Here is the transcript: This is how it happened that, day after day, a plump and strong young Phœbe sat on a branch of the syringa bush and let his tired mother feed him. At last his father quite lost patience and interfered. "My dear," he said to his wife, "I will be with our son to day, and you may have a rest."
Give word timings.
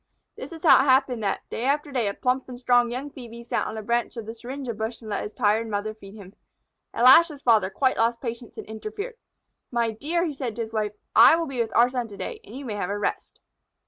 This 0.35 0.51
is 0.51 0.63
how 0.65 0.77
it 0.81 0.85
happened 0.89 1.21
that, 1.21 1.47
day 1.51 1.63
after 1.65 1.91
day, 1.91 2.07
a 2.07 2.15
plump 2.15 2.49
and 2.49 2.57
strong 2.57 2.89
young 2.89 3.11
Phœbe 3.11 3.45
sat 3.45 3.67
on 3.67 3.77
a 3.77 3.83
branch 3.83 4.17
of 4.17 4.25
the 4.25 4.33
syringa 4.33 4.73
bush 4.73 4.99
and 5.01 5.11
let 5.11 5.21
his 5.21 5.31
tired 5.31 5.67
mother 5.69 5.93
feed 5.93 6.15
him. 6.15 6.33
At 6.91 7.03
last 7.03 7.27
his 7.29 7.43
father 7.43 7.69
quite 7.69 7.97
lost 7.97 8.19
patience 8.19 8.57
and 8.57 8.65
interfered. 8.65 9.13
"My 9.69 9.91
dear," 9.91 10.25
he 10.25 10.33
said 10.33 10.55
to 10.55 10.63
his 10.63 10.73
wife, 10.73 10.93
"I 11.15 11.35
will 11.35 11.45
be 11.45 11.61
with 11.61 11.71
our 11.77 11.87
son 11.89 12.07
to 12.07 12.17
day, 12.17 12.39
and 12.43 12.55
you 12.57 12.65
may 12.65 12.73
have 12.77 12.89
a 12.89 12.97
rest." 12.97 13.39